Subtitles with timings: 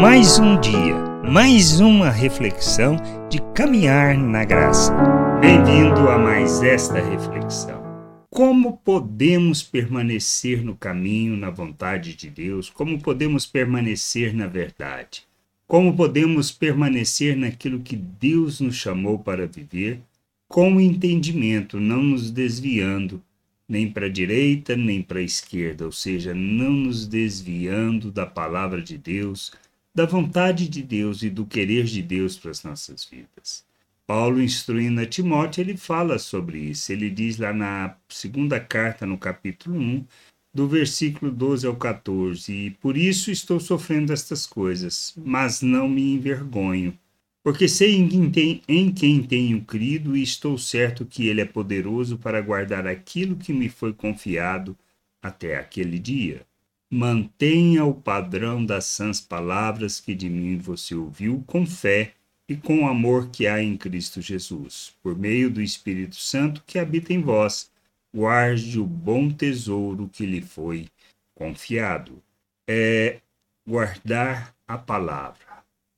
[0.00, 0.96] Mais um dia,
[1.30, 2.96] mais uma reflexão
[3.30, 4.92] de caminhar na graça.
[5.40, 7.80] Bem-vindo a mais esta reflexão.
[8.28, 12.68] Como podemos permanecer no caminho, na vontade de Deus?
[12.68, 15.22] Como podemos permanecer na verdade?
[15.66, 20.00] Como podemos permanecer naquilo que Deus nos chamou para viver,
[20.48, 23.22] com entendimento, não nos desviando
[23.68, 28.82] nem para a direita nem para a esquerda, ou seja, não nos desviando da palavra
[28.82, 29.52] de Deus,
[29.94, 33.64] da vontade de Deus e do querer de Deus para as nossas vidas.
[34.06, 36.92] Paulo, instruindo a Timóteo, ele fala sobre isso.
[36.92, 40.04] Ele diz lá na segunda carta, no capítulo 1,
[40.52, 46.14] do versículo 12 ao 14: E por isso estou sofrendo estas coisas, mas não me
[46.14, 46.98] envergonho,
[47.42, 52.86] porque sei em quem tenho crido e estou certo que Ele é poderoso para guardar
[52.86, 54.76] aquilo que me foi confiado
[55.22, 56.46] até aquele dia.
[56.94, 62.12] Mantenha o padrão das sãs palavras que de mim você ouviu com fé
[62.48, 66.78] e com o amor que há em Cristo Jesus, por meio do Espírito Santo que
[66.78, 67.70] habita em vós.
[68.14, 70.86] Guarde o bom tesouro que lhe foi
[71.34, 72.22] confiado.
[72.68, 73.20] É
[73.66, 75.54] guardar a palavra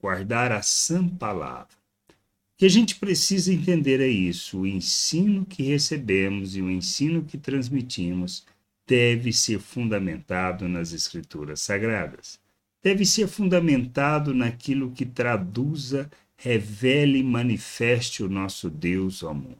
[0.06, 1.74] guardar a sã palavra.
[2.08, 7.24] O que a gente precisa entender é isso: o ensino que recebemos e o ensino
[7.24, 8.46] que transmitimos
[8.86, 12.38] deve ser fundamentado nas Escrituras Sagradas.
[12.82, 19.58] Deve ser fundamentado naquilo que traduza, revele e manifeste o nosso Deus ao mundo.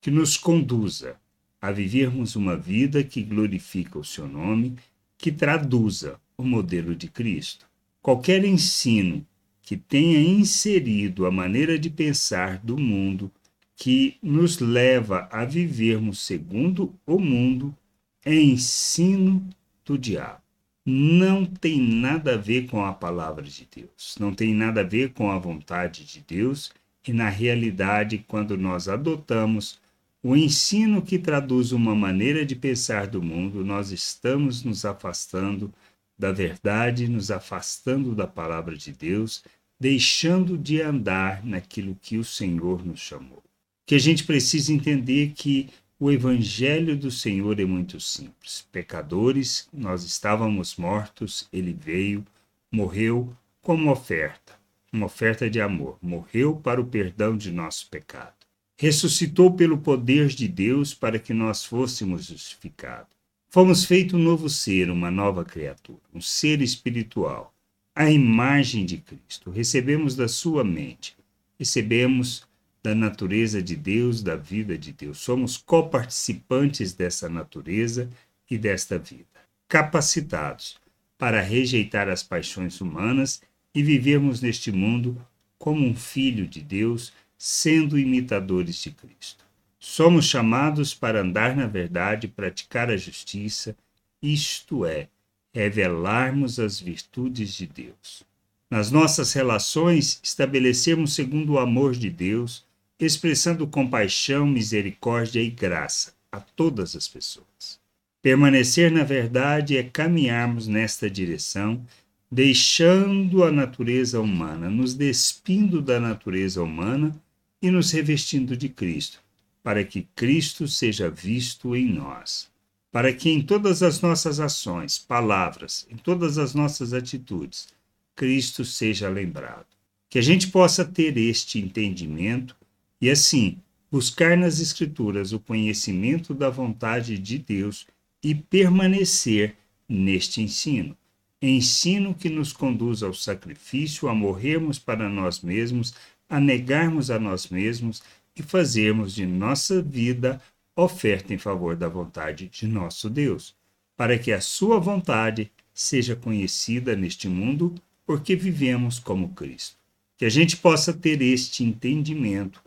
[0.00, 1.16] Que nos conduza
[1.60, 4.76] a vivermos uma vida que glorifica o seu nome,
[5.18, 7.66] que traduza o modelo de Cristo.
[8.00, 9.26] Qualquer ensino
[9.62, 13.30] que tenha inserido a maneira de pensar do mundo
[13.76, 17.76] que nos leva a vivermos segundo o mundo
[18.24, 19.44] é ensino
[19.84, 20.40] do diabo.
[20.84, 25.12] Não tem nada a ver com a palavra de Deus, não tem nada a ver
[25.12, 26.72] com a vontade de Deus,
[27.06, 29.80] e na realidade, quando nós adotamos
[30.22, 35.72] o ensino que traduz uma maneira de pensar do mundo, nós estamos nos afastando
[36.16, 39.42] da verdade, nos afastando da palavra de Deus,
[39.80, 43.42] deixando de andar naquilo que o Senhor nos chamou.
[43.84, 45.68] Que a gente precisa entender que
[46.02, 48.66] o evangelho do Senhor é muito simples.
[48.72, 52.26] Pecadores, nós estávamos mortos, ele veio,
[52.72, 54.54] morreu como oferta,
[54.92, 58.34] uma oferta de amor, morreu para o perdão de nosso pecado.
[58.76, 63.12] Ressuscitou pelo poder de Deus para que nós fôssemos justificados
[63.54, 67.54] Fomos feito um novo ser, uma nova criatura, um ser espiritual,
[67.94, 69.50] a imagem de Cristo.
[69.50, 71.14] Recebemos da sua mente,
[71.58, 72.48] recebemos
[72.82, 75.18] da natureza de Deus, da vida de Deus.
[75.18, 78.10] Somos coparticipantes dessa natureza
[78.50, 79.26] e desta vida,
[79.68, 80.80] capacitados
[81.16, 83.40] para rejeitar as paixões humanas
[83.74, 85.16] e vivermos neste mundo
[85.58, 89.44] como um filho de Deus, sendo imitadores de Cristo.
[89.78, 93.76] Somos chamados para andar na verdade, praticar a justiça,
[94.20, 95.08] isto é,
[95.54, 98.24] revelarmos as virtudes de Deus.
[98.68, 102.64] Nas nossas relações, estabelecermos segundo o amor de Deus,
[103.04, 107.80] expressando compaixão, misericórdia e graça a todas as pessoas.
[108.20, 111.84] Permanecer na verdade é caminharmos nesta direção,
[112.30, 117.14] deixando a natureza humana, nos despindo da natureza humana
[117.60, 119.22] e nos revestindo de Cristo
[119.62, 122.50] para que Cristo seja visto em nós,
[122.90, 127.68] para que em todas as nossas ações, palavras, em todas as nossas atitudes,
[128.14, 129.66] Cristo seja lembrado.
[130.10, 132.54] Que a gente possa ter este entendimento
[133.02, 133.58] e, assim,
[133.90, 137.84] buscar nas Escrituras o conhecimento da vontade de Deus
[138.22, 139.56] e permanecer
[139.88, 140.96] neste ensino.
[141.42, 145.92] Ensino que nos conduz ao sacrifício, a morrermos para nós mesmos,
[146.28, 148.04] a negarmos a nós mesmos
[148.36, 150.40] e fazermos de nossa vida
[150.76, 153.56] oferta em favor da vontade de nosso Deus,
[153.96, 157.74] para que a sua vontade seja conhecida neste mundo,
[158.06, 159.76] porque vivemos como Cristo.
[160.16, 162.62] Que a gente possa ter este entendimento,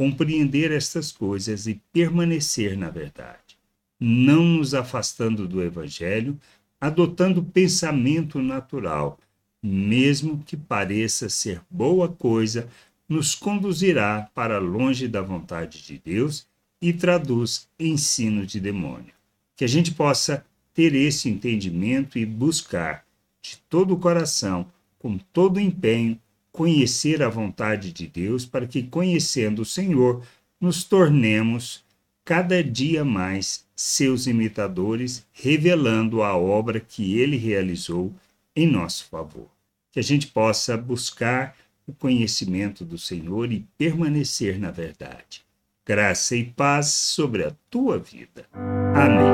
[0.00, 3.58] compreender estas coisas e permanecer na verdade,
[4.00, 6.40] não nos afastando do Evangelho,
[6.80, 9.18] adotando pensamento natural,
[9.62, 12.66] mesmo que pareça ser boa coisa
[13.06, 16.46] nos conduzirá para longe da vontade de Deus
[16.80, 19.12] e traduz ensino de demônio.
[19.54, 23.04] Que a gente possa ter esse entendimento e buscar
[23.42, 24.66] de todo o coração,
[24.98, 26.18] com todo o empenho,
[26.52, 30.22] conhecer a vontade de Deus, para que, conhecendo o Senhor,
[30.60, 31.82] nos tornemos
[32.24, 38.12] cada dia mais seus imitadores, revelando a obra que ele realizou
[38.54, 39.48] em nosso favor.
[39.92, 41.56] que a gente possa buscar
[41.86, 45.42] o conhecimento do Senhor e permanecer na verdade.
[45.84, 48.46] Graça e paz sobre a tua vida.
[48.94, 49.32] Amém.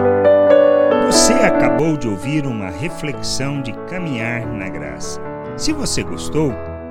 [1.06, 5.20] Você acabou de ouvir uma reflexão de caminhar na graça.
[5.58, 6.52] Se você gostou,